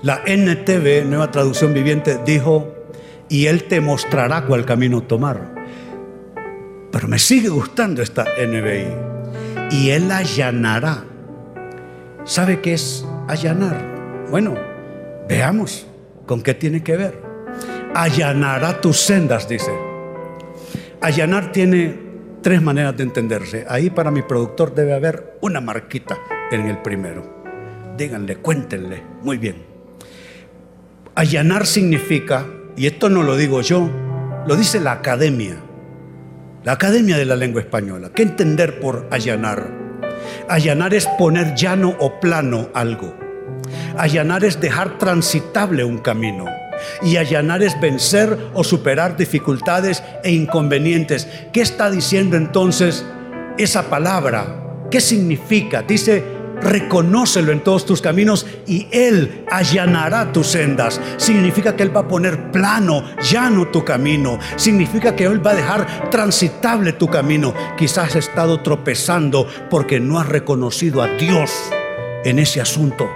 [0.00, 2.72] La NTV, nueva traducción viviente, dijo,
[3.28, 5.53] y Él te mostrará cuál camino tomar.
[6.94, 8.86] Pero me sigue gustando esta NBI.
[9.70, 11.04] Y Él allanará.
[12.24, 14.26] ¿Sabe qué es allanar?
[14.30, 14.54] Bueno,
[15.28, 15.86] veamos
[16.24, 17.34] con qué tiene que ver
[17.94, 19.72] allanará tus sendas, dice.
[21.00, 21.96] Allanar tiene
[22.42, 23.64] tres maneras de entenderse.
[23.68, 26.18] Ahí para mi productor debe haber una marquita
[26.50, 27.22] en el primero.
[27.96, 29.02] Díganle, cuéntenle.
[29.22, 29.64] Muy bien.
[31.14, 32.44] Allanar significa,
[32.76, 33.88] y esto no lo digo yo,
[34.46, 35.56] lo dice la academia,
[36.64, 38.10] la academia de la lengua española.
[38.14, 39.70] ¿Qué entender por allanar?
[40.48, 43.14] Allanar es poner llano o plano algo.
[43.98, 46.46] Allanar es dejar transitable un camino.
[47.02, 51.28] Y allanar es vencer o superar dificultades e inconvenientes.
[51.52, 53.04] ¿Qué está diciendo entonces
[53.58, 54.86] esa palabra?
[54.90, 55.82] ¿Qué significa?
[55.82, 56.24] Dice,
[56.64, 61.00] reconócelo en todos tus caminos y Él allanará tus sendas.
[61.16, 64.38] Significa que Él va a poner plano, llano tu camino.
[64.56, 67.54] Significa que Él va a dejar transitable tu camino.
[67.76, 71.50] Quizás has estado tropezando porque no has reconocido a Dios
[72.24, 73.08] en ese asunto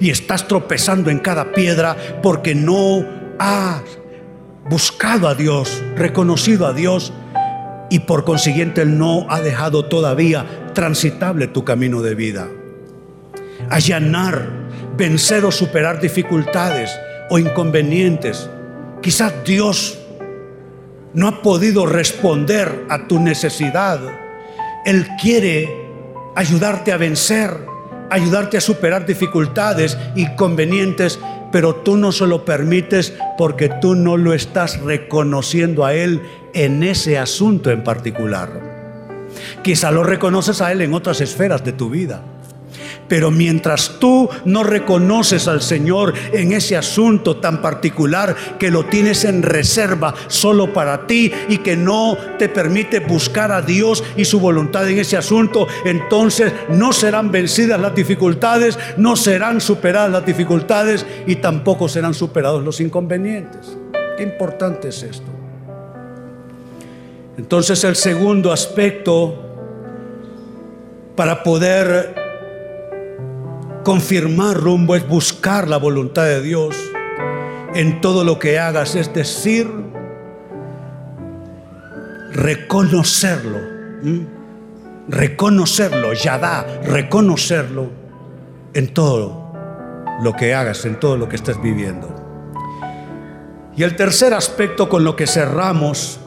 [0.00, 3.04] y estás tropezando en cada piedra porque no
[3.38, 3.82] has
[4.68, 7.12] buscado a Dios, reconocido a Dios
[7.90, 12.48] y por consiguiente Él no ha dejado todavía transitable tu camino de vida.
[13.70, 14.48] Allanar,
[14.96, 16.90] vencer o superar dificultades
[17.30, 18.48] o inconvenientes.
[19.02, 19.98] Quizás Dios
[21.14, 24.00] no ha podido responder a tu necesidad.
[24.84, 25.88] Él quiere
[26.34, 27.67] ayudarte a vencer
[28.10, 31.18] ayudarte a superar dificultades inconvenientes,
[31.52, 36.22] pero tú no se lo permites porque tú no lo estás reconociendo a Él
[36.54, 38.68] en ese asunto en particular.
[39.62, 42.22] Quizá lo reconoces a Él en otras esferas de tu vida.
[43.08, 49.24] Pero mientras tú no reconoces al Señor en ese asunto tan particular que lo tienes
[49.24, 54.40] en reserva solo para ti y que no te permite buscar a Dios y su
[54.40, 61.06] voluntad en ese asunto, entonces no serán vencidas las dificultades, no serán superadas las dificultades
[61.26, 63.76] y tampoco serán superados los inconvenientes.
[64.16, 65.30] Qué importante es esto.
[67.38, 69.44] Entonces el segundo aspecto
[71.14, 72.27] para poder
[73.84, 76.76] Confirmar rumbo es buscar la voluntad de Dios
[77.74, 79.70] en todo lo que hagas, es decir,
[82.32, 83.58] reconocerlo.
[85.08, 87.88] Reconocerlo, ya da, reconocerlo
[88.74, 89.48] en todo
[90.22, 92.14] lo que hagas, en todo lo que estés viviendo.
[93.76, 96.18] Y el tercer aspecto con lo que cerramos,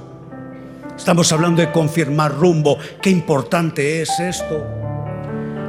[0.97, 2.77] estamos hablando de confirmar rumbo.
[3.01, 4.80] Qué importante es esto.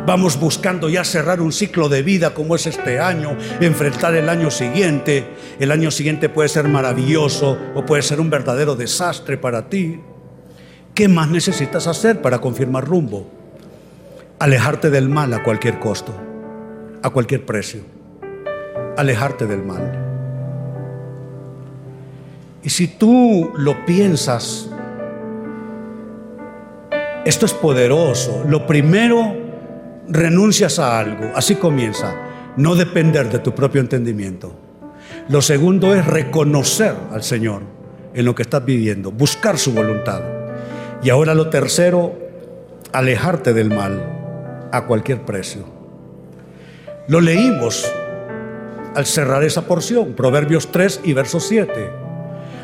[0.05, 4.51] Vamos buscando ya cerrar un ciclo de vida como es este año, enfrentar el año
[4.51, 5.29] siguiente.
[5.61, 10.01] El año siguiente puede ser maravilloso o puede ser un verdadero desastre para ti.
[10.93, 13.31] ¿Qué más necesitas hacer para confirmar rumbo?
[14.41, 16.13] Alejarte del mal a cualquier costo,
[17.01, 17.83] a cualquier precio.
[18.97, 20.03] Alejarte del mal.
[22.65, 24.69] Y si tú lo piensas,
[27.25, 28.45] esto es poderoso.
[28.49, 29.42] Lo primero,
[30.09, 31.33] renuncias a algo.
[31.35, 32.15] Así comienza.
[32.57, 34.55] No depender de tu propio entendimiento.
[35.29, 37.63] Lo segundo es reconocer al Señor
[38.15, 40.23] en lo que estás viviendo, buscar su voluntad.
[41.03, 42.19] Y ahora lo tercero,
[42.93, 45.65] alejarte del mal a cualquier precio.
[47.09, 47.91] Lo leímos
[48.95, 51.91] al cerrar esa porción, Proverbios 3 y verso 7.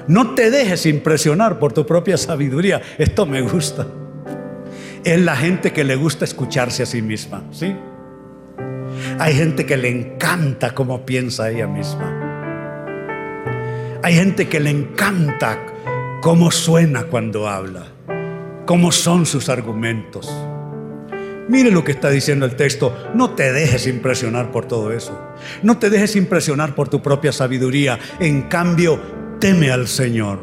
[0.07, 2.81] No te dejes impresionar por tu propia sabiduría.
[2.99, 3.87] Esto me gusta.
[5.05, 7.75] Es la gente que le gusta escucharse a sí misma, ¿sí?
[9.19, 12.15] Hay gente que le encanta cómo piensa ella misma.
[14.03, 15.59] Hay gente que le encanta
[16.23, 17.99] cómo suena cuando habla
[18.69, 20.31] cómo son sus argumentos.
[21.49, 22.95] Mire lo que está diciendo el texto.
[23.15, 25.19] No te dejes impresionar por todo eso.
[25.63, 27.99] No te dejes impresionar por tu propia sabiduría.
[28.21, 29.01] En cambio,
[29.41, 30.41] teme al Señor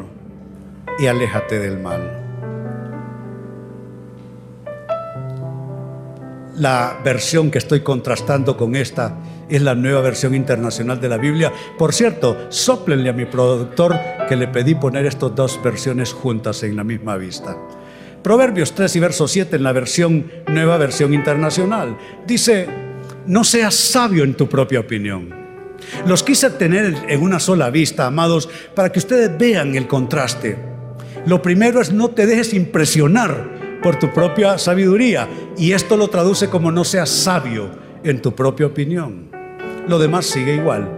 [0.97, 2.24] y aléjate del mal.
[6.57, 9.17] La versión que estoy contrastando con esta
[9.49, 11.51] es la nueva versión internacional de la Biblia.
[11.77, 13.99] Por cierto, soplenle a mi productor
[14.29, 17.57] que le pedí poner estas dos versiones juntas en la misma vista.
[18.23, 21.97] Proverbios 3 y verso 7 en la versión nueva versión internacional.
[22.25, 22.67] Dice,
[23.27, 25.29] no seas sabio en tu propia opinión.
[26.07, 30.57] Los quise tener en una sola vista, amados, para que ustedes vean el contraste.
[31.25, 35.29] Lo primero es no te dejes impresionar por tu propia sabiduría.
[35.59, 37.69] Y esto lo traduce como no seas sabio
[38.03, 39.29] en tu propia opinión.
[39.88, 40.89] Lo demás sigue igual.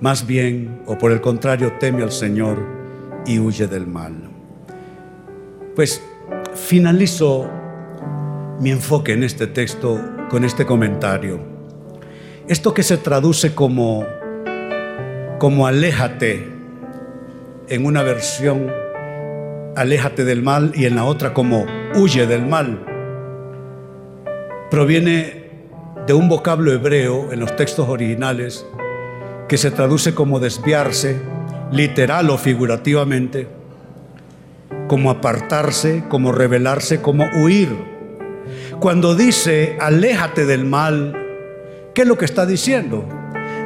[0.00, 2.56] Más bien, o por el contrario, teme al Señor
[3.26, 4.14] y huye del mal.
[5.76, 6.02] Pues
[6.54, 7.50] finalizo
[8.58, 10.00] mi enfoque en este texto
[10.30, 11.38] con este comentario.
[12.48, 14.06] Esto que se traduce como,
[15.38, 16.48] como aléjate
[17.68, 18.72] en una versión,
[19.80, 21.64] aléjate del mal y en la otra como
[21.94, 22.84] huye del mal,
[24.70, 25.44] proviene
[26.06, 28.66] de un vocablo hebreo en los textos originales
[29.48, 31.18] que se traduce como desviarse,
[31.72, 33.48] literal o figurativamente
[34.86, 37.70] como apartarse, como rebelarse, como huir.
[38.80, 41.16] Cuando dice, aléjate del mal,
[41.94, 43.08] ¿qué es lo que está diciendo?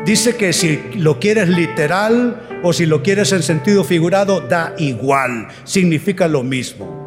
[0.05, 5.49] Dice que si lo quieres literal o si lo quieres en sentido figurado, da igual,
[5.65, 7.05] significa lo mismo.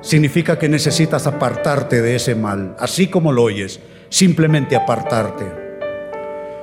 [0.00, 5.46] Significa que necesitas apartarte de ese mal, así como lo oyes, simplemente apartarte.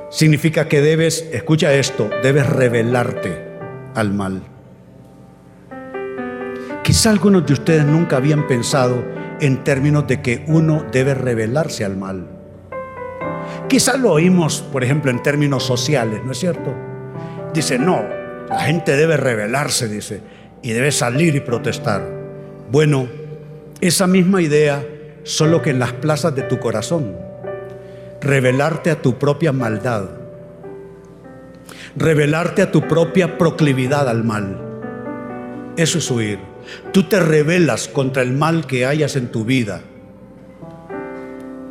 [0.10, 3.38] Significa que debes, escucha esto, debes rebelarte
[3.96, 4.44] al mal.
[6.84, 9.04] Quizá algunos de ustedes nunca habían pensado
[9.42, 12.30] en términos de que uno debe rebelarse al mal.
[13.68, 16.89] Quizá lo oímos, por ejemplo, en términos sociales, ¿no es cierto?
[17.54, 18.04] Dice, no,
[18.50, 20.22] la gente debe rebelarse, dice,
[20.62, 22.04] y debe salir y protestar.
[22.72, 23.08] Bueno,
[23.82, 24.86] esa misma idea,
[25.24, 27.16] solo que en las plazas de tu corazón.
[28.22, 30.10] Revelarte a tu propia maldad.
[31.96, 34.60] Revelarte a tu propia proclividad al mal.
[35.78, 36.40] Eso es huir.
[36.92, 39.82] Tú te rebelas contra el mal que hayas en tu vida.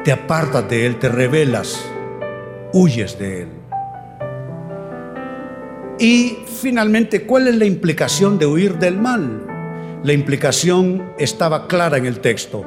[0.03, 1.85] Te apartas de él, te rebelas,
[2.73, 3.58] huyes de él.
[5.99, 9.47] Y finalmente, ¿cuál es la implicación de huir del mal?
[10.05, 12.65] La implicación estaba clara en el texto.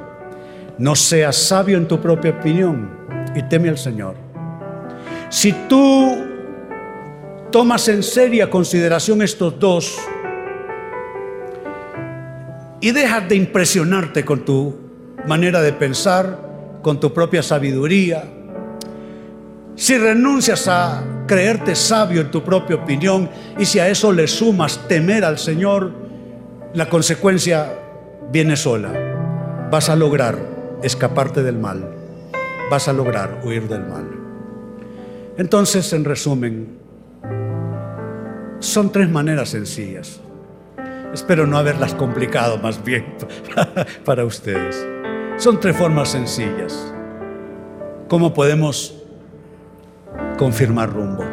[0.78, 2.90] No seas sabio en tu propia opinión
[3.36, 4.16] y teme al Señor.
[5.30, 6.18] Si tú
[7.52, 9.98] tomas en seria consideración estos dos,
[12.82, 14.76] y dejas de impresionarte con tu
[15.28, 18.24] manera de pensar, con tu propia sabiduría.
[19.82, 23.28] Si renuncias a creerte sabio en tu propia opinión
[23.58, 25.92] y si a eso le sumas temer al Señor,
[26.76, 27.80] la consecuencia
[28.32, 28.92] viene sola.
[29.72, 30.38] Vas a lograr
[30.84, 31.96] escaparte del mal.
[32.70, 34.08] Vas a lograr huir del mal.
[35.40, 36.78] Entonces, en resumen,
[38.60, 40.22] son tres maneras sencillas
[41.12, 43.16] Espero no haberlas complicado más bien
[44.06, 44.88] para ustedes.
[45.38, 46.94] Son tres formas sencillas.
[48.08, 49.01] ¿Cómo podemos
[50.42, 51.24] confirmar rumbo?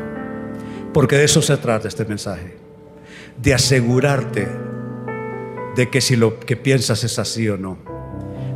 [0.93, 2.59] Porque de eso se trata este mensaje.
[3.41, 4.47] De asegurarte
[5.75, 7.79] de que si lo que piensas es así o no.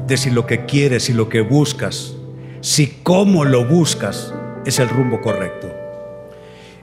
[0.06, 2.16] De si lo que quieres y lo que buscas,
[2.60, 4.34] si cómo lo buscas
[4.66, 5.68] es el rumbo correcto.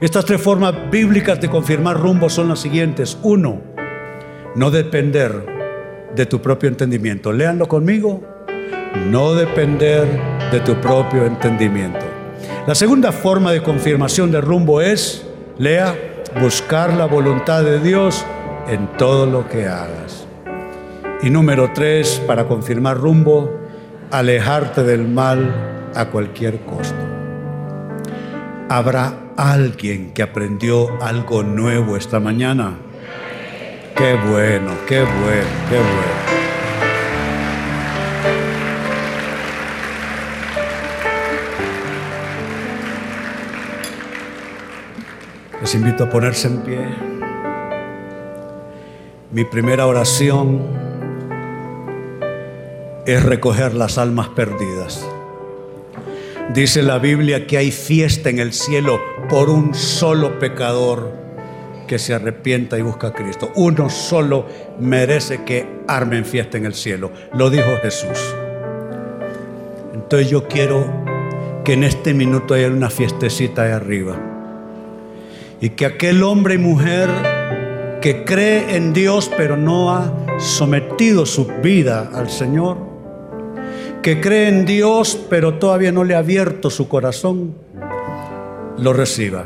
[0.01, 3.19] Estas tres formas bíblicas de confirmar rumbo son las siguientes.
[3.21, 3.61] Uno,
[4.55, 5.45] no depender
[6.15, 7.31] de tu propio entendimiento.
[7.31, 8.23] Léanlo conmigo.
[9.11, 10.07] No depender
[10.51, 12.08] de tu propio entendimiento.
[12.69, 15.25] La segunda forma de confirmación de rumbo es,
[15.57, 15.95] lea,
[16.39, 18.23] buscar la voluntad de Dios
[18.67, 20.27] en todo lo que hagas.
[21.23, 23.49] Y número tres, para confirmar rumbo,
[24.11, 26.93] alejarte del mal a cualquier costo.
[28.69, 32.77] Habrá alguien que aprendió algo nuevo esta mañana.
[33.95, 36.28] Qué bueno, qué bueno, qué bueno.
[45.69, 46.79] Les invito a ponerse en pie.
[49.31, 50.63] Mi primera oración
[53.05, 55.07] es recoger las almas perdidas.
[56.55, 58.99] Dice la Biblia que hay fiesta en el cielo
[59.29, 61.11] por un solo pecador
[61.85, 63.51] que se arrepienta y busca a Cristo.
[63.53, 64.47] Uno solo
[64.79, 67.11] merece que armen fiesta en el cielo.
[67.35, 68.35] Lo dijo Jesús.
[69.93, 70.83] Entonces yo quiero
[71.63, 74.38] que en este minuto haya una fiestecita ahí arriba.
[75.61, 77.09] Y que aquel hombre y mujer
[78.01, 82.77] que cree en Dios pero no ha sometido su vida al Señor,
[84.01, 87.55] que cree en Dios pero todavía no le ha abierto su corazón,
[88.77, 89.45] lo reciba.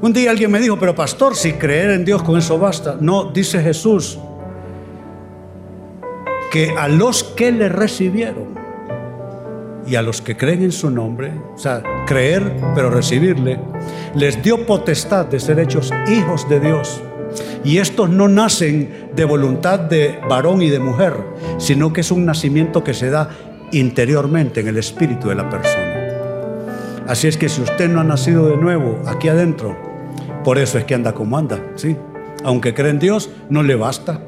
[0.00, 2.96] Un día alguien me dijo, pero pastor, si creer en Dios con eso basta.
[3.00, 4.18] No, dice Jesús,
[6.52, 8.67] que a los que le recibieron
[9.88, 13.58] y a los que creen en su nombre, o sea, creer pero recibirle,
[14.14, 17.00] les dio potestad de ser hechos hijos de Dios.
[17.64, 21.14] Y estos no nacen de voluntad de varón y de mujer,
[21.58, 23.30] sino que es un nacimiento que se da
[23.72, 25.98] interiormente en el espíritu de la persona.
[27.06, 29.76] Así es que si usted no ha nacido de nuevo aquí adentro,
[30.44, 31.96] por eso es que anda como anda, ¿sí?
[32.44, 34.20] Aunque cree en Dios, no le basta.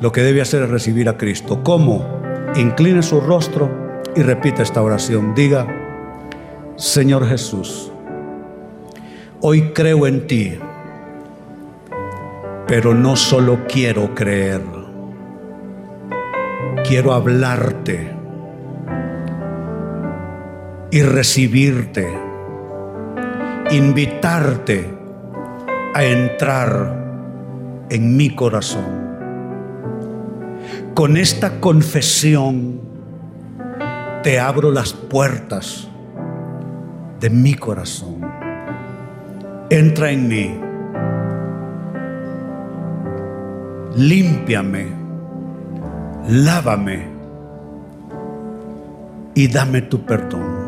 [0.00, 1.62] Lo que debe hacer es recibir a Cristo.
[1.62, 2.21] ¿Cómo?
[2.56, 3.70] Incline su rostro
[4.14, 5.34] y repita esta oración.
[5.34, 5.66] Diga,
[6.76, 7.92] Señor Jesús,
[9.40, 10.58] hoy creo en ti
[12.72, 14.62] pero no solo quiero creer,
[16.88, 18.10] quiero hablarte
[20.90, 22.08] y recibirte,
[23.72, 24.90] invitarte
[25.94, 29.11] a entrar en mi corazón.
[30.94, 32.80] Con esta confesión
[34.22, 35.88] te abro las puertas
[37.20, 38.20] de mi corazón.
[39.70, 40.72] Entra en mí
[43.96, 44.86] límpiame,
[46.28, 47.06] lávame
[49.34, 50.62] y dame tu perdón.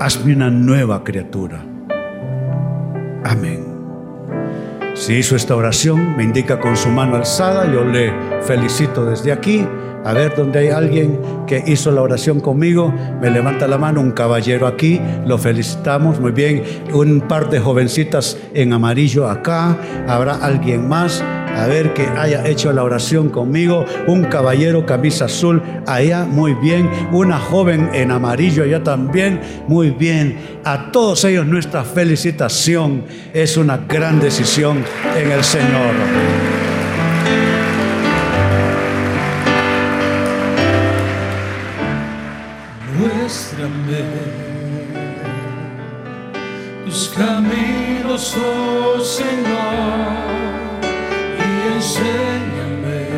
[0.00, 1.64] Hazme una nueva criatura.
[3.24, 3.73] Amén.
[5.04, 9.62] Si hizo esta oración, me indica con su mano alzada, yo le felicito desde aquí.
[10.02, 12.90] A ver, donde hay alguien que hizo la oración conmigo,
[13.20, 16.62] me levanta la mano, un caballero aquí, lo felicitamos, muy bien.
[16.94, 19.76] Un par de jovencitas en amarillo acá,
[20.08, 21.22] habrá alguien más
[21.56, 23.84] a ver que haya hecho la oración conmigo.
[24.06, 26.90] Un caballero camisa azul allá, muy bien.
[27.12, 30.60] Una joven en amarillo allá también, muy bien.
[30.64, 33.04] A todos ellos nuestra felicitación.
[33.32, 34.84] Es una gran decisión
[35.16, 35.94] en el Señor.
[42.98, 44.04] Muéstrame
[46.84, 50.63] tus caminos, oh Señor
[51.96, 53.08] enséñame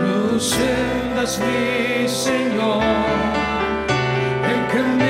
[0.00, 2.40] tus sendas, mi Señor.
[4.70, 5.09] Senhor.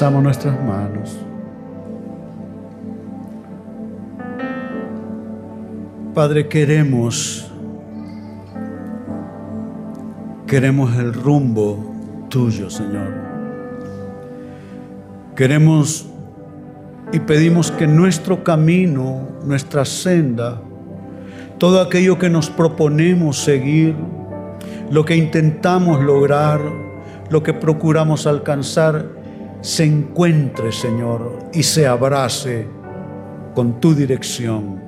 [0.00, 1.18] Nuestras manos.
[6.14, 7.50] Padre, queremos,
[10.46, 11.96] queremos el rumbo
[12.28, 13.12] tuyo, Señor.
[15.34, 16.06] Queremos
[17.12, 20.60] y pedimos que nuestro camino, nuestra senda,
[21.58, 23.96] todo aquello que nos proponemos seguir,
[24.92, 26.60] lo que intentamos lograr,
[27.30, 29.17] lo que procuramos alcanzar,
[29.60, 32.66] se encuentre, Señor, y se abrace
[33.54, 34.80] con tu dirección,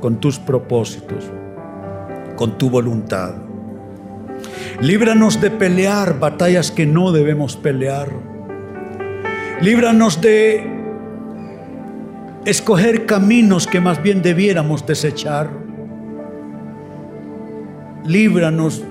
[0.00, 1.24] con tus propósitos,
[2.36, 3.34] con tu voluntad.
[4.80, 8.08] Líbranos de pelear batallas que no debemos pelear.
[9.60, 10.66] Líbranos de
[12.44, 15.48] escoger caminos que más bien debiéramos desechar.
[18.04, 18.82] Líbranos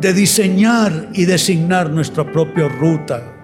[0.00, 3.37] de diseñar y designar nuestra propia ruta.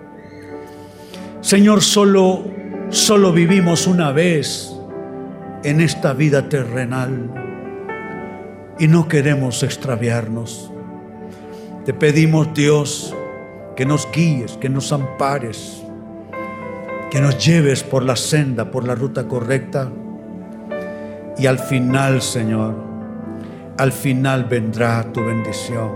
[1.45, 2.43] Señor, solo,
[2.89, 4.75] solo vivimos una vez
[5.63, 7.31] en esta vida terrenal
[8.79, 10.73] y no queremos extraviarnos.
[11.85, 13.15] Te pedimos, Dios,
[13.77, 15.83] que nos guíes, que nos ampares,
[17.11, 19.93] que nos lleves por la senda, por la ruta correcta.
[21.37, 22.75] Y al final, Señor,
[23.77, 25.93] al final vendrá tu bendición.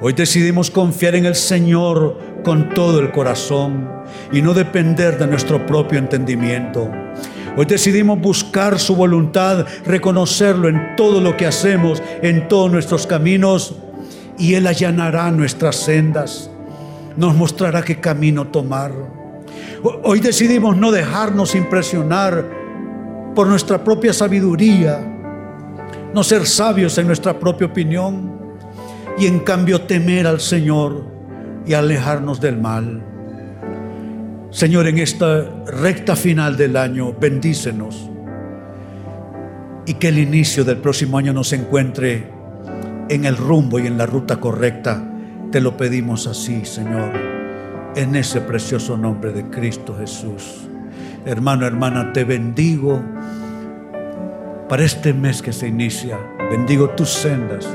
[0.00, 3.86] Hoy decidimos confiar en el Señor con todo el corazón
[4.32, 6.90] y no depender de nuestro propio entendimiento.
[7.58, 13.74] Hoy decidimos buscar su voluntad, reconocerlo en todo lo que hacemos, en todos nuestros caminos,
[14.38, 16.50] y Él allanará nuestras sendas,
[17.18, 18.92] nos mostrará qué camino tomar.
[20.02, 22.48] Hoy decidimos no dejarnos impresionar
[23.34, 25.00] por nuestra propia sabiduría,
[26.14, 28.40] no ser sabios en nuestra propia opinión
[29.18, 31.17] y en cambio temer al Señor
[31.68, 33.02] y alejarnos del mal.
[34.50, 38.10] Señor, en esta recta final del año, bendícenos
[39.84, 42.30] y que el inicio del próximo año nos encuentre
[43.10, 45.02] en el rumbo y en la ruta correcta.
[45.52, 47.12] Te lo pedimos así, Señor,
[47.94, 50.68] en ese precioso nombre de Cristo Jesús.
[51.26, 53.02] Hermano, hermana, te bendigo
[54.68, 56.18] para este mes que se inicia.
[56.50, 57.68] Bendigo tus sendas,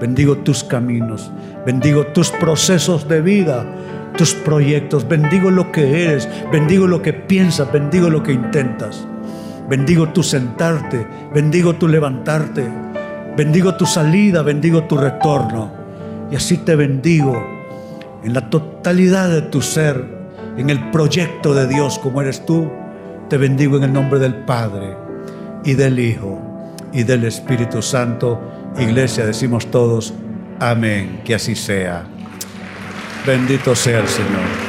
[0.00, 1.30] bendigo tus caminos,
[1.66, 3.64] bendigo tus procesos de vida,
[4.16, 9.06] tus proyectos, bendigo lo que eres, bendigo lo que piensas, bendigo lo que intentas.
[9.68, 12.66] Bendigo tu sentarte, bendigo tu levantarte,
[13.36, 15.70] bendigo tu salida, bendigo tu retorno.
[16.30, 17.46] Y así te bendigo
[18.24, 20.02] en la totalidad de tu ser,
[20.56, 22.70] en el proyecto de Dios como eres tú.
[23.28, 24.96] Te bendigo en el nombre del Padre
[25.64, 26.40] y del Hijo
[26.94, 28.40] y del Espíritu Santo.
[28.76, 30.12] Iglesia, decimos todos,
[30.60, 32.04] amén, que así sea.
[33.26, 34.67] Bendito sea el Señor.